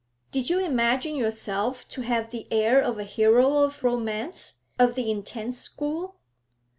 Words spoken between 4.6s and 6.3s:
of the intense school?'